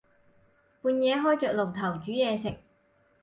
[0.81, 2.57] 半夜開着爐頭煮嘢食